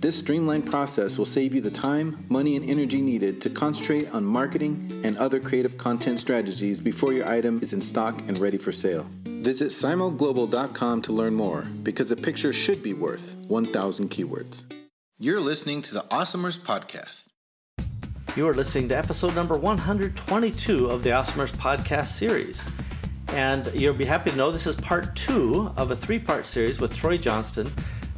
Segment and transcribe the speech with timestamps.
[0.00, 4.24] This streamlined process will save you the time, money, and energy needed to concentrate on
[4.24, 8.70] marketing and other creative content strategies before your item is in stock and ready for
[8.70, 9.08] sale.
[9.24, 14.62] Visit simulglobal.com to learn more because a picture should be worth 1,000 keywords.
[15.18, 17.26] You're listening to the Awesomers Podcast.
[18.36, 22.68] You are listening to episode number 122 of the Awesomers Podcast series.
[23.32, 26.80] And you'll be happy to know this is part two of a three part series
[26.80, 27.72] with Troy Johnston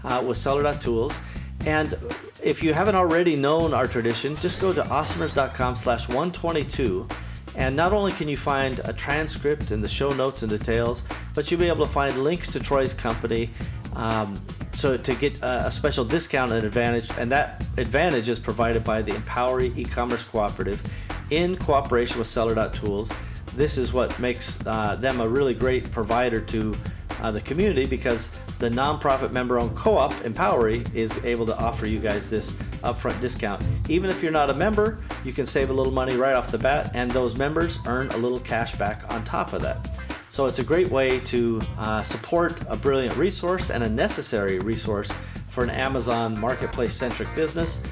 [0.04, 1.18] uh, with Seller.tools.
[1.66, 1.96] And
[2.42, 7.06] if you haven't already known our tradition, just go to awesomers.com slash 122.
[7.54, 11.02] And not only can you find a transcript and the show notes and details,
[11.34, 13.50] but you'll be able to find links to Troy's company.
[13.94, 14.38] Um,
[14.72, 19.12] so to get a, special discount and advantage, and that advantage is provided by the
[19.12, 20.82] Empowery e-commerce cooperative
[21.30, 23.12] in cooperation with Seller.tools.
[23.56, 26.76] This is what makes uh, them a really great provider to
[27.20, 28.30] uh, the community because
[28.60, 32.52] the nonprofit member owned co op, Empowery, is able to offer you guys this
[32.84, 33.64] upfront discount.
[33.88, 36.58] Even if you're not a member, you can save a little money right off the
[36.58, 39.98] bat, and those members earn a little cash back on top of that.
[40.28, 45.10] So it's a great way to uh, support a brilliant resource and a necessary resource
[45.48, 47.82] for an Amazon marketplace centric business,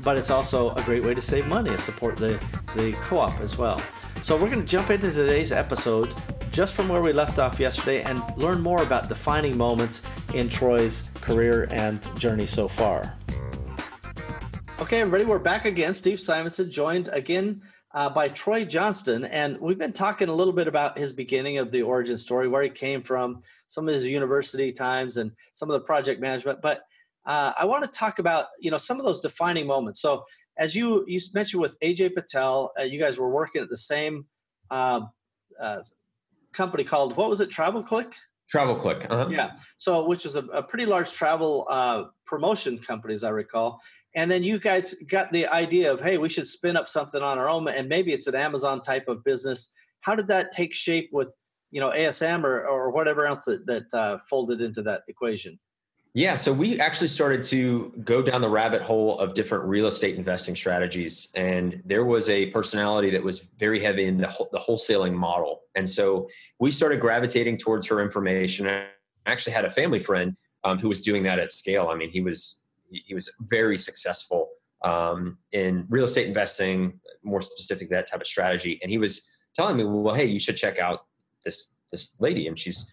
[0.00, 2.38] but it's also a great way to save money and support the,
[2.76, 3.82] the co op as well.
[4.22, 6.14] So we're going to jump into today's episode
[6.58, 10.02] just from where we left off yesterday and learn more about defining moments
[10.34, 13.16] in Troy's career and journey so far.
[14.80, 15.94] Okay, everybody, we're back again.
[15.94, 17.62] Steve Simonson joined again
[17.94, 21.70] uh, by Troy Johnston, and we've been talking a little bit about his beginning of
[21.70, 25.74] the origin story, where he came from, some of his university times, and some of
[25.74, 26.60] the project management.
[26.60, 26.80] But
[27.24, 30.00] uh, I want to talk about you know some of those defining moments.
[30.00, 30.24] So
[30.56, 34.26] as you you mentioned with AJ Patel, uh, you guys were working at the same
[34.72, 35.02] uh,
[35.60, 35.82] uh,
[36.58, 37.48] company called what was it?
[37.50, 38.14] Travel Click.
[38.50, 39.06] Travel Click.
[39.08, 39.28] Uh-huh.
[39.30, 39.50] Yeah.
[39.78, 43.80] So, which was a, a pretty large travel uh, promotion company, as I recall.
[44.14, 47.38] And then you guys got the idea of, hey, we should spin up something on
[47.38, 49.70] our own, and maybe it's an Amazon type of business.
[50.00, 51.32] How did that take shape with,
[51.70, 55.58] you know, ASM or or whatever else that that uh, folded into that equation?
[56.14, 60.16] Yeah, so we actually started to go down the rabbit hole of different real estate
[60.16, 61.28] investing strategies.
[61.34, 65.62] And there was a personality that was very heavy in the, the wholesaling model.
[65.76, 68.66] And so we started gravitating towards her information.
[68.66, 68.86] I
[69.26, 71.88] actually had a family friend um, who was doing that at scale.
[71.88, 74.48] I mean, he was he was very successful
[74.82, 78.78] um, in real estate investing, more specific that type of strategy.
[78.82, 79.22] And he was
[79.54, 81.00] telling me, well, hey, you should check out
[81.44, 82.90] this this lady, and she's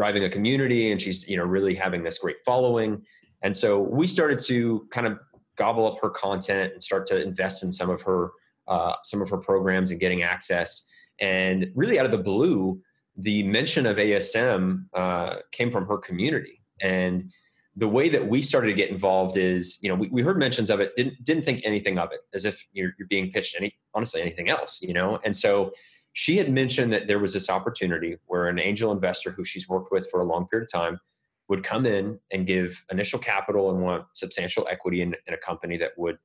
[0.00, 3.02] driving a community and she's you know really having this great following.
[3.42, 5.18] And so we started to kind of
[5.58, 8.30] gobble up her content and start to invest in some of her
[8.66, 10.84] uh, some of her programs and getting access.
[11.20, 12.80] And really out of the blue
[13.16, 16.62] the mention of asm uh, came from her community.
[16.80, 17.30] And
[17.76, 20.70] the way that we started to get involved is you know we, we heard mentions
[20.70, 23.70] of it didn't didn't think anything of it as if you're, you're being pitched any
[23.92, 25.20] honestly anything else you know?
[25.26, 25.72] And so
[26.12, 29.92] she had mentioned that there was this opportunity where an angel investor who she's worked
[29.92, 31.00] with for a long period of time
[31.48, 35.76] would come in and give initial capital and want substantial equity in, in a company
[35.76, 36.18] that would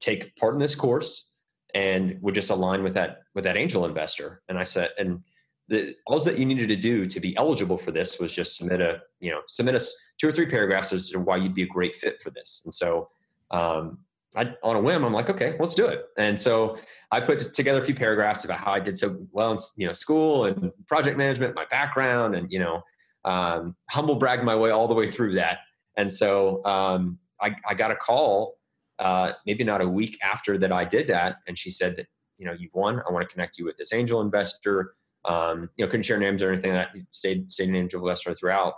[0.00, 1.30] take part in this course
[1.74, 4.42] and would just align with that with that angel investor.
[4.48, 5.22] And i said and
[5.68, 8.80] the all that you needed to do to be eligible for this was just submit
[8.80, 11.66] a you know submit us two or three paragraphs as to why you'd be a
[11.66, 12.62] great fit for this.
[12.64, 13.08] And so
[13.50, 13.98] um,
[14.36, 16.06] I, on a whim, I'm like, okay, let's do it.
[16.16, 16.78] And so
[17.10, 19.92] I put together a few paragraphs about how I did so well in you know
[19.92, 22.82] school and project management, my background, and you know,
[23.24, 25.58] um, humble bragged my way all the way through that.
[25.96, 28.56] And so um, I, I, got a call,
[28.98, 32.06] uh, maybe not a week after that I did that, and she said that
[32.38, 33.02] you know you've won.
[33.06, 34.94] I want to connect you with this angel investor.
[35.24, 36.72] Um, you know, couldn't share names or anything.
[36.72, 38.74] That stayed stayed an angel investor throughout.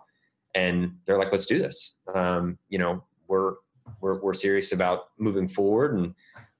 [0.55, 1.95] And they're like, let's do this.
[2.15, 3.55] Um, you know, we're
[4.01, 5.95] we're, we're serious about moving forward.
[5.95, 6.15] And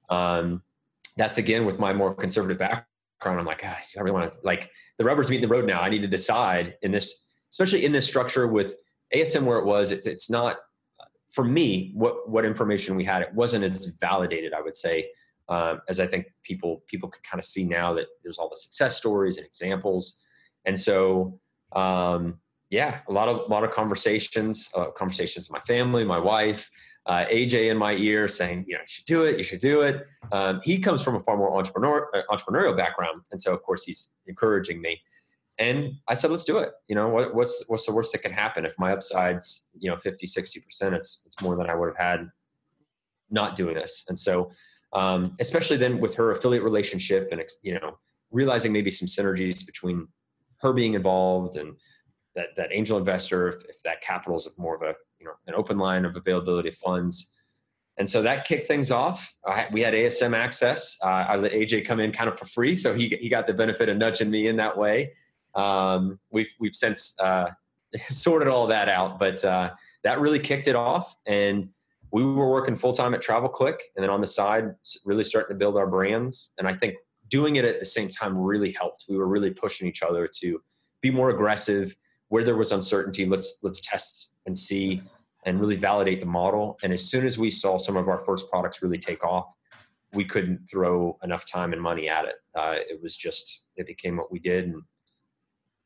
[0.09, 0.61] um,
[1.17, 2.85] that's again with my more conservative background.
[3.39, 5.81] I'm like, ah, I really want to like the rubber's meeting the road now.
[5.81, 8.75] I need to decide in this, especially in this structure with
[9.13, 9.91] ASM where it was.
[9.91, 10.57] It, it's not
[11.31, 13.21] for me what what information we had.
[13.21, 15.09] It wasn't as validated, I would say,
[15.49, 18.55] um, as I think people people can kind of see now that there's all the
[18.55, 20.19] success stories and examples,
[20.65, 21.39] and so
[21.75, 22.39] um,
[22.69, 26.69] yeah, a lot of a lot of conversations, uh, conversations with my family, my wife,
[27.07, 29.81] uh, AJ in my ear saying, you know, you should do it, you should do
[29.81, 30.07] it.
[30.31, 33.83] Um, he comes from a far more entrepreneur, uh, entrepreneurial background, and so of course
[33.83, 34.99] he's encouraging me.
[35.57, 36.71] And I said, let's do it.
[36.87, 39.97] You know, what, what's what's the worst that can happen if my upside's you know
[39.97, 40.95] 50, 60 percent?
[40.95, 42.29] It's it's more than I would have had
[43.29, 44.03] not doing this.
[44.09, 44.51] And so,
[44.93, 47.97] um, especially then with her affiliate relationship and you know
[48.31, 50.07] realizing maybe some synergies between
[50.61, 51.75] her being involved and
[52.35, 54.93] that that angel investor, if, if that capital is more of a
[55.25, 57.31] you know an open line of availability of funds.
[57.97, 59.33] And so that kicked things off.
[59.45, 60.97] I, we had ASM access.
[61.01, 63.53] Uh, I let AJ come in kind of for free, so he he got the
[63.53, 65.11] benefit of nudging me in that way.
[65.55, 67.51] Um, we've we've since uh,
[68.09, 69.71] sorted all that out, but uh,
[70.03, 71.15] that really kicked it off.
[71.25, 71.69] And
[72.11, 74.75] we were working full time at Travel Click, and then on the side,
[75.05, 76.53] really starting to build our brands.
[76.57, 76.95] And I think
[77.29, 79.05] doing it at the same time really helped.
[79.07, 80.61] We were really pushing each other to
[81.01, 81.95] be more aggressive.
[82.29, 85.01] Where there was uncertainty, let's let's test and see
[85.45, 86.77] and really validate the model.
[86.83, 89.53] And as soon as we saw some of our first products really take off,
[90.13, 92.35] we couldn't throw enough time and money at it.
[92.55, 94.81] Uh, it was just it became what we did, and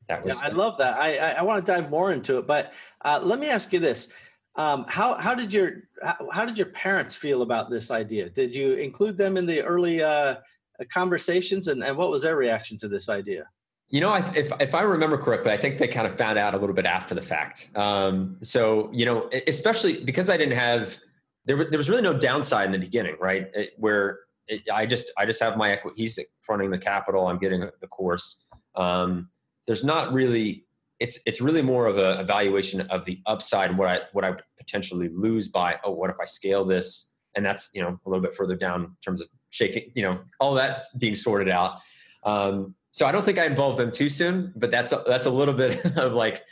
[0.08, 0.42] that was.
[0.42, 1.00] Yeah, I love that.
[1.00, 2.74] I I, I want to dive more into it, but
[3.04, 4.10] uh, let me ask you this:
[4.56, 8.30] um, how how did your how, how, did your parents feel about this idea?
[8.30, 10.36] Did you include them in the early uh,
[10.92, 13.46] conversations, and, and what was their reaction to this idea?
[13.90, 16.58] You know, if if I remember correctly, I think they kind of found out a
[16.58, 17.70] little bit after the fact.
[17.76, 20.98] Um, so you know, especially because I didn't have
[21.46, 23.48] there, there was really no downside in the beginning, right?
[23.56, 26.02] It, where it, I just I just have my equity.
[26.02, 27.28] He's fronting the capital.
[27.28, 28.46] I'm getting the course.
[28.76, 29.30] Um,
[29.66, 30.66] there's not really
[31.00, 34.36] it's it's really more of a evaluation of the upside and what I what I
[34.58, 38.22] potentially lose by oh what if I scale this and that's you know a little
[38.22, 41.80] bit further down in terms of shaking you know all that being sorted out.
[42.24, 45.32] Um, so I don't think I involved them too soon, but that's a, that's a
[45.32, 46.44] little bit of like,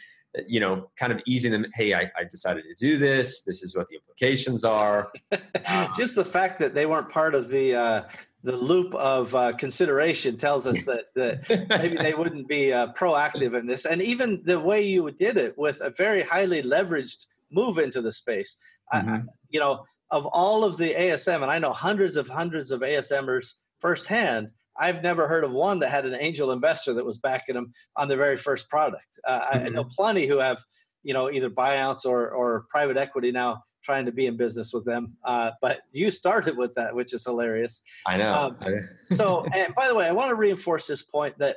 [0.47, 1.65] you know, kind of easing them.
[1.73, 3.41] Hey, I, I decided to do this.
[3.41, 5.11] This is what the implications are.
[5.97, 8.03] Just the fact that they weren't part of the uh,
[8.43, 13.57] the loop of uh, consideration tells us that that maybe they wouldn't be uh, proactive
[13.57, 13.85] in this.
[13.85, 18.11] And even the way you did it with a very highly leveraged move into the
[18.11, 18.57] space,
[18.93, 19.09] mm-hmm.
[19.09, 22.81] I, you know, of all of the ASM, and I know hundreds of hundreds of
[22.81, 27.55] ASMers firsthand I've never heard of one that had an angel investor that was backing
[27.55, 29.19] them on their very first product.
[29.27, 29.57] Uh, mm-hmm.
[29.57, 29.91] I know mm-hmm.
[29.95, 30.63] plenty who have,
[31.03, 34.83] you know, either buyouts or or private equity now trying to be in business with
[34.83, 35.13] them.
[35.23, 37.83] Uh, but you started with that, which is hilarious.
[38.05, 38.33] I know.
[38.33, 41.55] Um, so, and by the way, I want to reinforce this point that,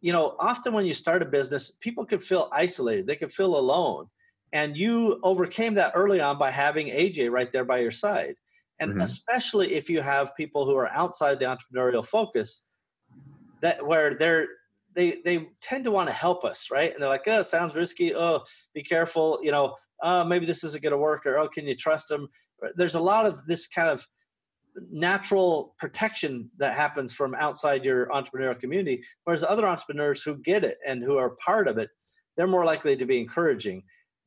[0.00, 3.06] you know, often when you start a business, people can feel isolated.
[3.06, 4.08] They can feel alone.
[4.52, 8.34] And you overcame that early on by having AJ right there by your side
[8.80, 9.00] and mm-hmm.
[9.02, 12.62] especially if you have people who are outside the entrepreneurial focus
[13.60, 14.48] that where they're
[14.94, 16.92] they they tend to want to help us right?
[16.92, 18.14] And they're like oh sounds risky.
[18.14, 18.40] Oh
[18.74, 19.38] be careful.
[19.42, 22.28] You know oh maybe this isn't going to work or oh can you trust them?
[22.74, 24.06] There's a lot of this kind of
[24.90, 30.78] natural protection that happens from outside your entrepreneurial community whereas other entrepreneurs who get it
[30.86, 31.90] and who are part of it
[32.36, 33.82] they're more likely to be encouraging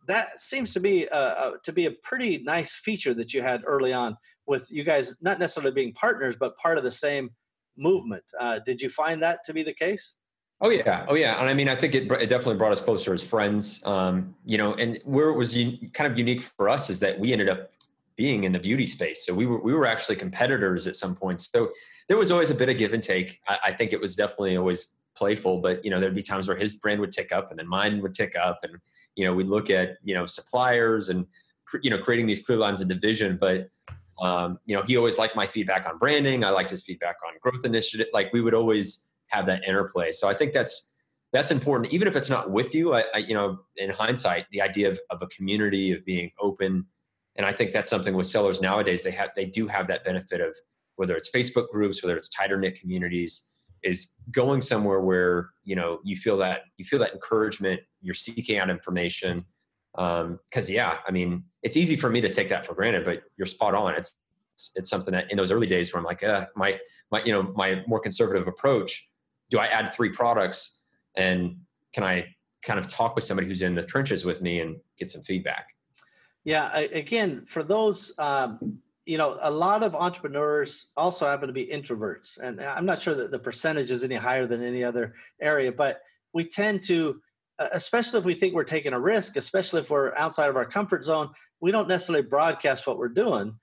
[0.07, 3.93] that seems to be a, to be a pretty nice feature that you had early
[3.93, 7.29] on with you guys not necessarily being partners but part of the same
[7.77, 8.23] movement.
[8.39, 10.15] Uh, did you find that to be the case?
[10.61, 11.05] Oh yeah.
[11.07, 11.39] Oh yeah.
[11.39, 13.81] And i mean i think it, it definitely brought us closer as friends.
[13.85, 17.19] Um, you know and where it was un- kind of unique for us is that
[17.19, 17.71] we ended up
[18.15, 19.25] being in the beauty space.
[19.25, 21.69] So we were we were actually competitors at some points so
[22.09, 23.39] there was always a bit of give and take.
[23.47, 26.57] I, I think it was definitely always playful but you know there'd be times where
[26.57, 28.77] his brand would tick up and then mine would tick up and
[29.15, 31.25] you know we look at you know suppliers and
[31.81, 33.69] you know creating these clear lines of division but
[34.21, 36.43] um, you know he always liked my feedback on branding.
[36.43, 40.11] I liked his feedback on growth initiative like we would always have that interplay.
[40.11, 40.91] So i think that's
[41.31, 41.91] that's important.
[41.91, 44.99] Even if it's not with you I, I you know in hindsight the idea of,
[45.09, 46.85] of a community of being open
[47.35, 50.41] and i think that's something with sellers nowadays they have they do have that benefit
[50.41, 50.55] of
[50.95, 53.49] whether it's facebook groups whether it's tighter knit communities
[53.83, 58.57] is going somewhere where you know you feel that you feel that encouragement you're seeking
[58.57, 59.43] out information
[59.93, 63.23] because um, yeah i mean it's easy for me to take that for granted but
[63.37, 63.95] you're spot on.
[63.95, 64.15] It's
[64.53, 66.79] it's, it's something that in those early days where i'm like uh, my
[67.11, 69.09] my you know my more conservative approach
[69.49, 70.81] do i add three products
[71.15, 71.55] and
[71.93, 72.25] can i
[72.63, 75.75] kind of talk with somebody who's in the trenches with me and get some feedback?
[76.45, 81.53] Yeah I, again for those um, you know, a lot of entrepreneurs also happen to
[81.53, 85.15] be introverts, and I'm not sure that the percentage is any higher than any other
[85.41, 86.01] area, but
[86.33, 87.21] we tend to,
[87.59, 91.03] especially if we think we're taking a risk, especially if we're outside of our comfort
[91.03, 91.29] zone,
[91.61, 93.57] we don't necessarily broadcast what we're doing.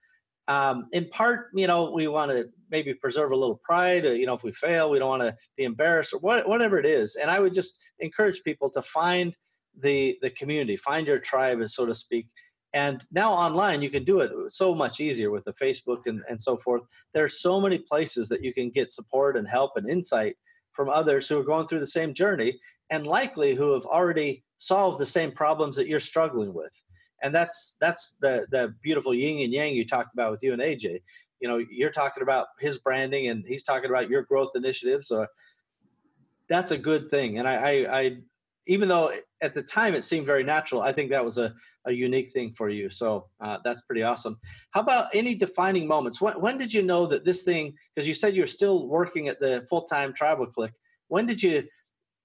[0.48, 4.04] Um, in part, you know, we want to maybe preserve a little pride.
[4.04, 6.78] Or, you know, if we fail, we don't want to be embarrassed or what, whatever
[6.78, 7.16] it is.
[7.16, 9.36] And I would just encourage people to find
[9.78, 12.26] the the community, find your tribe, so to speak,
[12.72, 16.40] and now online, you can do it so much easier with the Facebook and, and
[16.40, 16.82] so forth.
[17.14, 20.36] There are so many places that you can get support and help and insight
[20.72, 22.58] from others who are going through the same journey
[22.90, 26.82] and likely who have already solved the same problems that you're struggling with.
[27.22, 30.62] And that's that's the the beautiful yin and yang you talked about with you and
[30.62, 31.00] AJ.
[31.40, 35.08] You know, you're talking about his branding and he's talking about your growth initiatives.
[35.08, 35.26] So
[36.48, 37.38] that's a good thing.
[37.38, 38.16] And I, I, I
[38.66, 41.54] even though at the time it seemed very natural, I think that was a,
[41.86, 42.90] a unique thing for you.
[42.90, 44.38] So uh, that's pretty awesome.
[44.70, 46.20] How about any defining moments?
[46.20, 49.40] When, when did you know that this thing, because you said you're still working at
[49.40, 50.72] the full time travel click,
[51.08, 51.64] when did you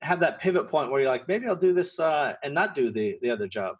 [0.01, 2.91] have that pivot point where you're like, maybe I'll do this uh, and not do
[2.91, 3.77] the, the other job?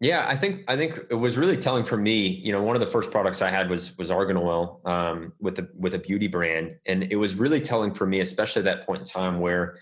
[0.00, 2.26] Yeah, I think I think it was really telling for me.
[2.26, 5.58] You know, one of the first products I had was was argan oil um, with
[5.58, 8.84] a with a beauty brand, and it was really telling for me, especially at that
[8.84, 9.78] point in time where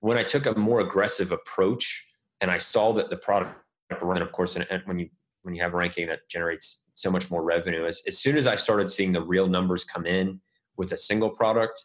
[0.00, 2.06] when I took a more aggressive approach
[2.40, 3.54] and I saw that the product
[4.00, 5.10] run, of course, and when you
[5.42, 8.56] when you have ranking that generates so much more revenue, as, as soon as I
[8.56, 10.40] started seeing the real numbers come in
[10.78, 11.84] with a single product,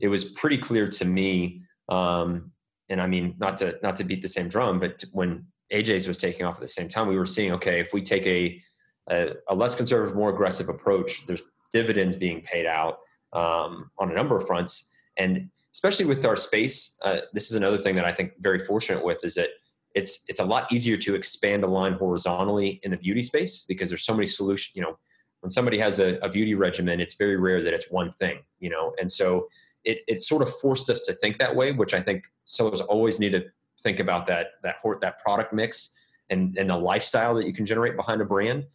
[0.00, 1.62] it was pretty clear to me.
[1.88, 2.50] Um,
[2.90, 6.18] and I mean, not to not to beat the same drum, but when AJ's was
[6.18, 8.60] taking off at the same time, we were seeing okay, if we take a
[9.08, 11.42] a, a less conservative, more aggressive approach, there's
[11.72, 12.98] dividends being paid out
[13.32, 17.78] um, on a number of fronts, and especially with our space, uh, this is another
[17.78, 19.48] thing that I think very fortunate with is that
[19.94, 23.88] it's it's a lot easier to expand a line horizontally in the beauty space because
[23.88, 24.74] there's so many solutions.
[24.74, 24.98] You know,
[25.40, 28.40] when somebody has a, a beauty regimen, it's very rare that it's one thing.
[28.58, 29.48] You know, and so
[29.84, 33.18] it it sort of forced us to think that way, which I think sellers always
[33.18, 33.44] need to
[33.82, 35.90] think about that that that product mix
[36.30, 38.66] and and the lifestyle that you can generate behind a brand.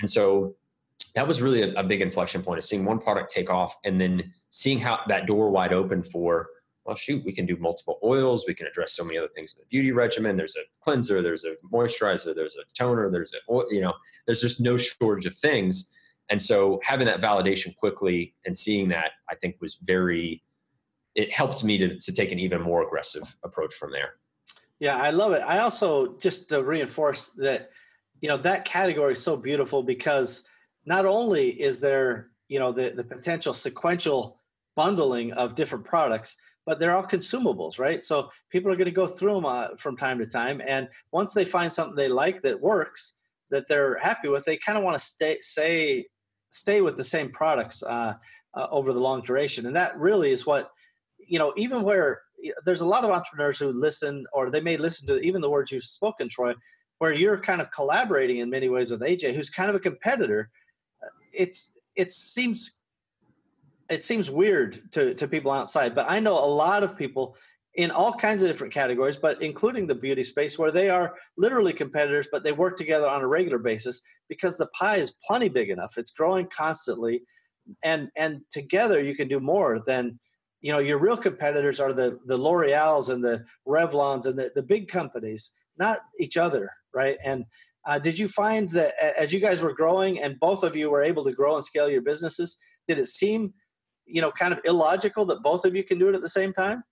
[0.00, 0.54] And so
[1.14, 4.00] that was really a, a big inflection point of seeing one product take off and
[4.00, 6.48] then seeing how that door wide open for
[6.84, 8.44] well shoot we can do multiple oils.
[8.46, 10.36] We can address so many other things in the beauty regimen.
[10.36, 13.94] There's a cleanser there's a moisturizer there's a toner there's a you know
[14.26, 15.92] there's just no shortage of things.
[16.28, 20.42] And so having that validation quickly and seeing that i think was very
[21.14, 24.14] it helped me to, to take an even more aggressive approach from there.
[24.80, 25.42] Yeah i love it.
[25.42, 27.70] I also just to reinforce that
[28.20, 30.42] you know that category is so beautiful because
[30.86, 34.38] not only is there you know the, the potential sequential
[34.74, 38.04] bundling of different products but they're all consumables right?
[38.04, 41.32] So people are going to go through them uh, from time to time and once
[41.32, 43.14] they find something they like that works
[43.50, 46.06] that they're happy with they kind of want to stay say
[46.52, 48.14] stay with the same products uh,
[48.54, 49.66] uh, over the long duration.
[49.66, 50.70] And that really is what
[51.32, 52.10] you know even where
[52.66, 55.72] there's a lot of entrepreneurs who listen or they may listen to even the words
[55.72, 56.52] you've spoken troy
[56.98, 60.50] where you're kind of collaborating in many ways with aj who's kind of a competitor
[61.32, 61.60] it's
[61.96, 62.82] it seems
[63.92, 67.36] it seems weird to, to people outside, but I know a lot of people
[67.74, 71.72] in all kinds of different categories, but including the beauty space where they are literally
[71.72, 75.70] competitors, but they work together on a regular basis because the pie is plenty big
[75.70, 75.94] enough.
[75.96, 77.22] It's growing constantly.
[77.82, 80.18] And and together you can do more than
[80.62, 84.62] you know your real competitors are the the L'Oreal's and the Revlons and the, the
[84.62, 87.18] big companies, not each other, right?
[87.24, 87.44] And
[87.86, 91.02] uh, did you find that as you guys were growing and both of you were
[91.02, 93.52] able to grow and scale your businesses, did it seem
[94.06, 96.52] you know kind of illogical that both of you can do it at the same
[96.52, 96.82] time?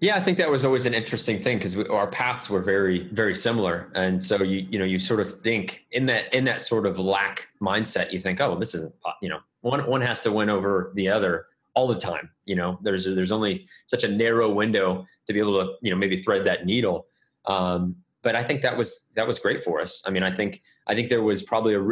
[0.00, 3.34] Yeah i think that was always an interesting thing because our paths were very very
[3.34, 3.90] similar.
[3.94, 6.98] And so you you know you sort of think in that in that sort of
[6.98, 10.50] lack mindset you think oh well, this isn't you know one one has to win
[10.50, 15.04] over the other all the time you know there's there's only such a narrow window
[15.26, 17.06] to be able to you know maybe thread that needle
[17.46, 20.60] um, but i think that was that was great for us i mean i think
[20.86, 21.82] i think there was probably a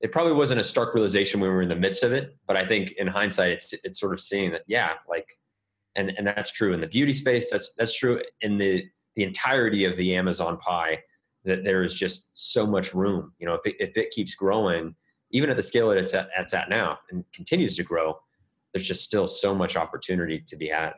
[0.00, 2.56] it probably wasn't a stark realization when we were in the midst of it, but
[2.56, 5.28] I think in hindsight, it's it's sort of seeing that, yeah, like,
[5.96, 7.50] and and that's true in the beauty space.
[7.50, 8.84] That's that's true in the
[9.16, 11.02] the entirety of the Amazon pie.
[11.44, 13.32] That there is just so much room.
[13.38, 14.94] You know, if it, if it keeps growing,
[15.30, 18.18] even at the scale that it's at, it's at now, and continues to grow,
[18.78, 20.92] there's just still so much opportunity to be had.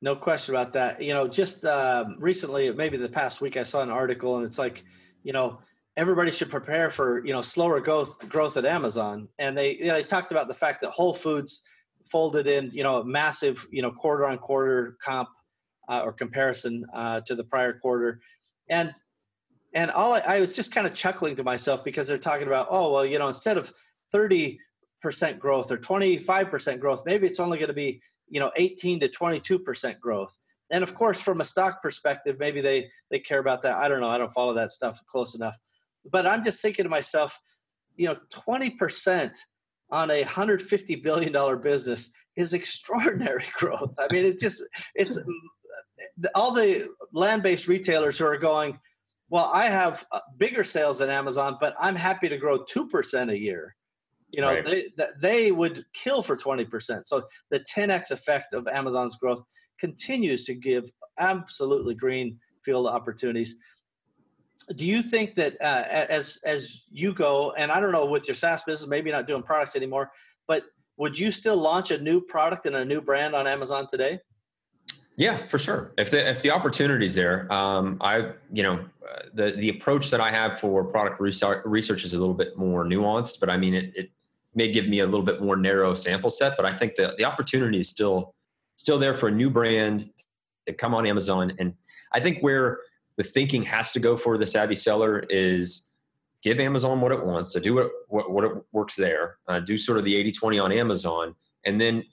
[0.00, 1.02] No question about that.
[1.02, 4.58] You know, just um, recently, maybe the past week, I saw an article, and it's
[4.58, 4.84] like,
[5.24, 5.58] you know,
[5.96, 9.28] everybody should prepare for you know slower growth growth at Amazon.
[9.40, 11.64] And they you know, they talked about the fact that Whole Foods
[12.06, 15.28] folded in you know a massive you know quarter on quarter comp
[15.88, 18.20] uh, or comparison uh, to the prior quarter,
[18.70, 18.92] and
[19.74, 22.68] and all I, I was just kind of chuckling to myself because they're talking about
[22.70, 23.72] oh well you know instead of
[24.12, 24.60] 30
[25.00, 27.02] percent growth or 25 percent growth.
[27.06, 30.36] Maybe it's only going to be you know 18 to 22 percent growth.
[30.70, 33.76] And of course, from a stock perspective, maybe they they care about that.
[33.76, 34.10] I don't know.
[34.10, 35.56] I don't follow that stuff close enough.
[36.10, 37.38] But I'm just thinking to myself,
[37.96, 39.36] you know, 20 percent
[39.90, 43.94] on a 150 billion dollar business is extraordinary growth.
[43.98, 44.62] I mean, it's just
[44.94, 45.18] it's
[46.34, 48.78] all the land-based retailers who are going
[49.30, 53.38] well i have uh, bigger sales than amazon but i'm happy to grow 2% a
[53.38, 53.74] year
[54.30, 54.64] you know right.
[54.64, 59.42] they, they would kill for 20% so the 10x effect of amazon's growth
[59.78, 63.56] continues to give absolutely green field opportunities
[64.74, 68.34] do you think that uh, as as you go and i don't know with your
[68.34, 70.10] saas business maybe not doing products anymore
[70.46, 70.64] but
[70.96, 74.18] would you still launch a new product and a new brand on amazon today
[75.18, 75.90] yeah, for sure.
[75.98, 80.20] If the if the opportunity's there, um, I you know uh, the the approach that
[80.20, 83.74] I have for product research, research is a little bit more nuanced, but I mean
[83.74, 84.10] it, it
[84.54, 86.56] may give me a little bit more narrow sample set.
[86.56, 88.34] But I think the the opportunity is still
[88.76, 90.10] still there for a new brand
[90.66, 91.74] to come on Amazon, and
[92.12, 92.78] I think where
[93.16, 95.90] the thinking has to go for the savvy seller is
[96.42, 99.76] give Amazon what it wants, so do what what, what it works there, uh, do
[99.76, 102.04] sort of the 80-20 on Amazon, and then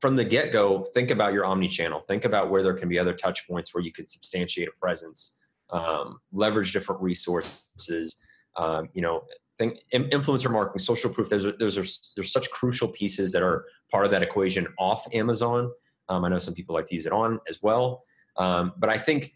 [0.00, 2.00] from the get go, think about your omni channel.
[2.00, 5.36] Think about where there can be other touch points where you could substantiate a presence,
[5.70, 8.16] um, leverage different resources.
[8.56, 9.24] Um, you know,
[9.60, 11.28] think influencer marketing, social proof.
[11.28, 11.84] Those are those are
[12.16, 15.70] there's such crucial pieces that are part of that equation off Amazon.
[16.08, 18.02] Um, I know some people like to use it on as well,
[18.38, 19.34] um, but I think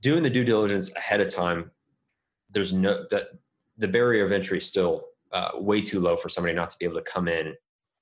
[0.00, 1.70] doing the due diligence ahead of time,
[2.50, 3.24] there's no that
[3.76, 6.84] the barrier of entry is still uh, way too low for somebody not to be
[6.84, 7.52] able to come in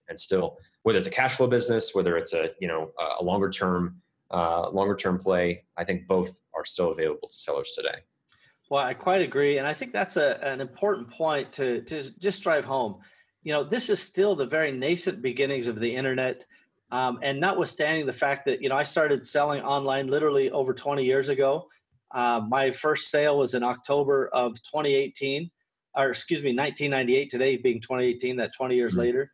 [0.09, 3.49] and still whether it's a cash flow business, whether it's a you know a longer
[3.49, 3.97] term
[4.31, 5.65] uh, longer term play.
[5.79, 8.01] I think both are still available to sellers today.
[8.73, 12.43] Well, I quite agree, and I think that's a, an important point to to just
[12.43, 13.01] drive home.
[13.43, 16.47] You know, this is still the very nascent beginnings of the internet,
[16.91, 21.05] um, and notwithstanding the fact that you know I started selling online literally over 20
[21.05, 21.69] years ago.
[22.13, 25.51] Uh, my first sale was in October of 2018,
[25.95, 27.29] or excuse me, 1998.
[27.29, 29.01] Today being 2018, that 20 years mm-hmm.
[29.01, 29.31] later.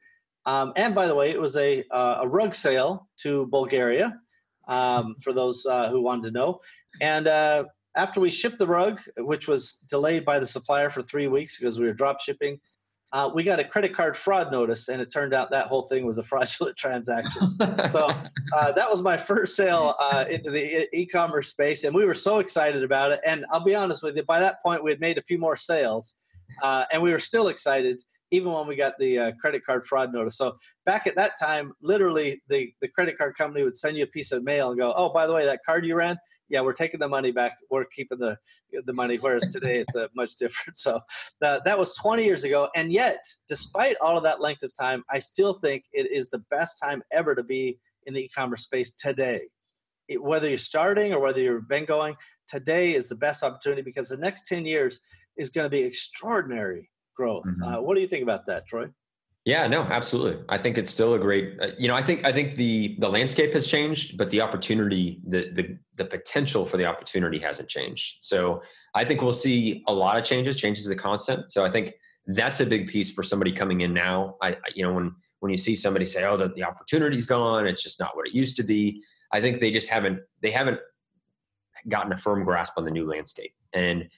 [0.46, 4.18] Um, and by the way, it was a, uh, a rug sale to Bulgaria
[4.66, 6.60] um, for those uh, who wanted to know.
[7.00, 7.66] And uh,
[7.98, 11.78] after we shipped the rug, which was delayed by the supplier for three weeks because
[11.78, 12.58] we were drop shipping,
[13.12, 16.06] uh, we got a credit card fraud notice, and it turned out that whole thing
[16.06, 17.56] was a fraudulent transaction.
[17.92, 18.08] so
[18.52, 22.14] uh, that was my first sale uh, into the e- commerce space, and we were
[22.14, 23.20] so excited about it.
[23.26, 25.56] And I'll be honest with you, by that point, we had made a few more
[25.56, 26.14] sales,
[26.62, 30.12] uh, and we were still excited even when we got the uh, credit card fraud
[30.12, 30.36] notice.
[30.36, 34.08] So back at that time, literally the, the credit card company would send you a
[34.08, 36.72] piece of mail and go, oh, by the way, that card you ran, yeah, we're
[36.72, 37.58] taking the money back.
[37.70, 38.38] We're keeping the,
[38.84, 39.16] the money.
[39.16, 40.76] Whereas today it's a much different.
[40.88, 41.00] So
[41.40, 42.68] that, that was 20 years ago.
[42.74, 46.42] And yet, despite all of that length of time, I still think it is the
[46.50, 49.42] best time ever to be in the e-commerce space today.
[50.08, 52.16] It, whether you're starting or whether you've been going,
[52.48, 55.00] today is the best opportunity because the next 10 years
[55.36, 57.44] is going to be extraordinary growth.
[57.44, 57.62] Mm-hmm.
[57.62, 58.88] Uh, what do you think about that, Troy?
[59.48, 60.44] Yeah, no, absolutely.
[60.50, 61.56] I think it's still a great.
[61.58, 65.22] Uh, you know, I think I think the the landscape has changed, but the opportunity,
[65.26, 68.18] the the the potential for the opportunity hasn't changed.
[68.20, 68.60] So
[68.94, 71.50] I think we'll see a lot of changes, changes to the concept.
[71.50, 71.94] So I think
[72.26, 74.36] that's a big piece for somebody coming in now.
[74.42, 77.82] I, you know, when when you see somebody say, "Oh, the the opportunity's gone," it's
[77.82, 79.02] just not what it used to be.
[79.32, 80.78] I think they just haven't they haven't
[81.88, 83.54] gotten a firm grasp on the new landscape.
[83.72, 84.10] And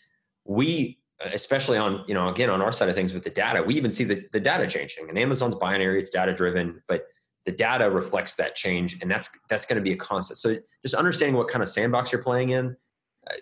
[0.45, 1.00] we
[1.33, 3.90] especially on you know again on our side of things with the data we even
[3.90, 7.06] see the, the data changing and amazon's binary it's data driven but
[7.46, 10.38] the data reflects that change and that's that's going to be a constant.
[10.38, 12.76] So just understanding what kind of sandbox you're playing in
[13.28, 13.35] uh,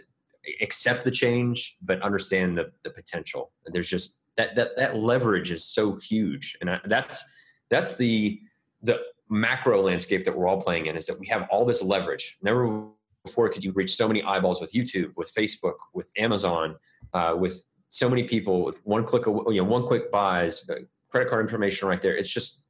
[0.60, 3.52] accept the change but understand the, the potential.
[3.66, 7.24] There's just that, that that leverage is so huge and I, that's
[7.70, 8.40] that's the
[8.82, 12.38] the macro landscape that we're all playing in is that we have all this leverage.
[12.40, 12.86] Never
[13.24, 16.76] before could you reach so many eyeballs with youtube with facebook with amazon
[17.12, 20.68] uh, with so many people with one click, you know, one quick buys,
[21.10, 22.16] credit card information right there.
[22.16, 22.64] It's just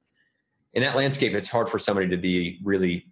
[0.75, 3.07] in that landscape, it's hard for somebody to be really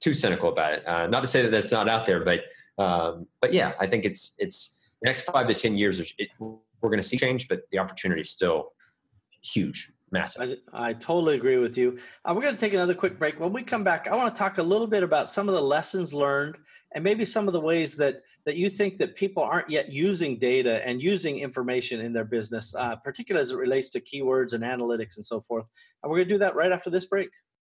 [0.00, 0.86] too cynical about it.
[0.86, 2.40] Uh, not to say that that's not out there, but
[2.78, 5.98] um, but yeah, I think it's it's the next five to ten years.
[5.98, 8.72] It, we're going to see change, but the opportunity is still
[9.42, 10.58] huge, massive.
[10.72, 11.98] I, I totally agree with you.
[12.24, 13.38] Uh, we're going to take another quick break.
[13.38, 15.60] When we come back, I want to talk a little bit about some of the
[15.60, 16.56] lessons learned
[16.94, 20.38] and maybe some of the ways that that you think that people aren't yet using
[20.38, 24.64] data and using information in their business, uh, particularly as it relates to keywords and
[24.64, 25.66] analytics and so forth.
[26.02, 27.30] And we're going to do that right after this break.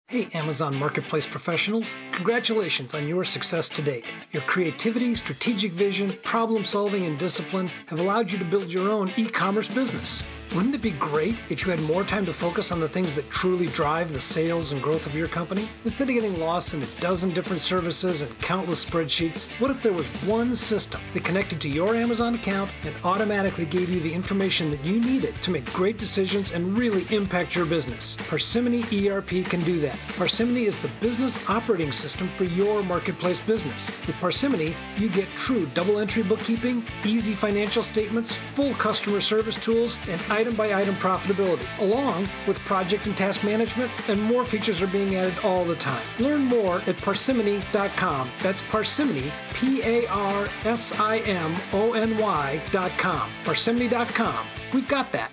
[0.09, 1.97] Hey, Amazon Marketplace professionals.
[2.13, 4.05] Congratulations on your success to date.
[4.33, 9.11] Your creativity, strategic vision, problem solving, and discipline have allowed you to build your own
[9.17, 10.23] e commerce business.
[10.55, 13.29] Wouldn't it be great if you had more time to focus on the things that
[13.29, 15.67] truly drive the sales and growth of your company?
[15.83, 19.93] Instead of getting lost in a dozen different services and countless spreadsheets, what if there
[19.93, 24.71] was one system that connected to your Amazon account and automatically gave you the information
[24.71, 28.17] that you needed to make great decisions and really impact your business?
[28.29, 29.94] Parsimony ERP can do that.
[30.17, 33.89] Parsimony is the business operating system for your marketplace business.
[34.07, 39.99] With Parsimony, you get true double entry bookkeeping, easy financial statements, full customer service tools,
[40.09, 44.87] and item by item profitability, along with project and task management, and more features are
[44.87, 46.03] being added all the time.
[46.19, 48.31] Learn more at parsimony.com.
[48.43, 53.31] That's parsimony, P A R S I M O N Y.com.
[53.45, 54.47] Parsimony.com.
[54.73, 55.31] We've got that.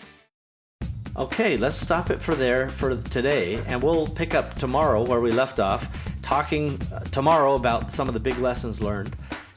[1.17, 5.29] Okay, let's stop it for there for today, and we'll pick up tomorrow where we
[5.29, 5.89] left off,
[6.21, 9.13] talking uh, tomorrow about some of the big lessons learned.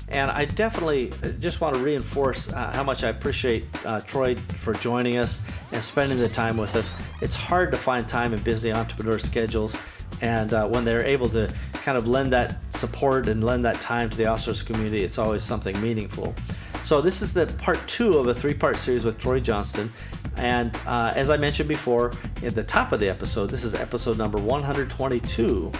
[0.08, 4.34] And I definitely uh, just want to reinforce uh, how much I appreciate uh, Troy
[4.56, 6.92] for joining us and spending the time with us.
[7.22, 9.76] It's hard to find time in busy entrepreneur schedules,
[10.20, 14.10] and uh, when they're able to kind of lend that support and lend that time
[14.10, 16.34] to the Awesomers community, it's always something meaningful.
[16.82, 19.90] So this is the part two of a three-part series with Troy Johnston,
[20.36, 24.18] and uh, as I mentioned before, at the top of the episode, this is episode
[24.18, 25.70] number 122.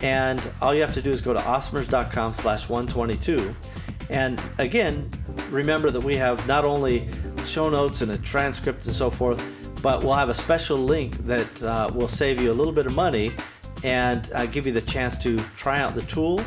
[0.00, 3.54] And all you have to do is go to awesomers.com slash 122.
[4.10, 5.10] And again,
[5.50, 7.08] remember that we have not only
[7.44, 9.42] show notes and a transcript and so forth,
[9.82, 12.94] but we'll have a special link that uh, will save you a little bit of
[12.94, 13.32] money
[13.84, 16.44] and uh, give you the chance to try out the tool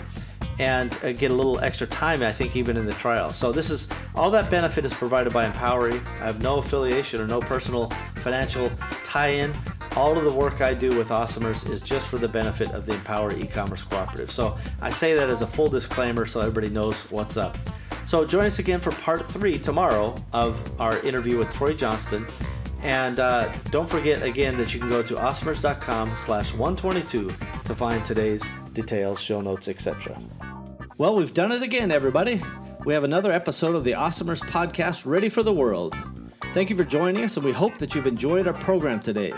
[0.62, 3.34] and uh, get a little extra time, I think, even in the trial.
[3.34, 6.00] So, this is all that benefit is provided by Empowery.
[6.22, 8.72] I have no affiliation or no personal financial
[9.04, 9.56] tie in.
[9.96, 12.94] All of the work I do with Awesomers is just for the benefit of the
[12.94, 14.30] Empower e commerce cooperative.
[14.30, 17.58] So, I say that as a full disclaimer so everybody knows what's up.
[18.06, 22.28] So, join us again for part three tomorrow of our interview with Troy Johnston.
[22.84, 28.06] And uh, don't forget again that you can go to awesomers.com slash 122 to find
[28.06, 30.16] today's details, show notes, etc.
[31.02, 32.44] Well, we've done it again, everybody.
[32.86, 35.96] We have another episode of the Awesomers podcast ready for the world.
[36.54, 39.32] Thank you for joining us, and we hope that you've enjoyed our program today.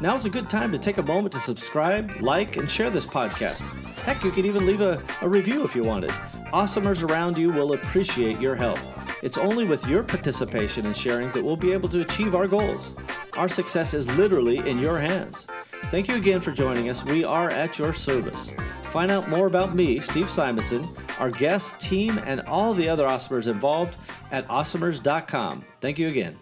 [0.00, 3.62] Now's a good time to take a moment to subscribe, like, and share this podcast.
[4.02, 6.10] Heck, you could even leave a, a review if you wanted.
[6.52, 8.78] Awesomers around you will appreciate your help.
[9.20, 12.94] It's only with your participation and sharing that we'll be able to achieve our goals.
[13.36, 15.48] Our success is literally in your hands.
[15.86, 17.04] Thank you again for joining us.
[17.04, 18.52] We are at your service.
[18.90, 20.86] Find out more about me, Steve Simonson,
[21.18, 23.96] our guest, team, and all the other Awesomers involved
[24.30, 25.64] at awesomers.com.
[25.80, 26.36] Thank you again.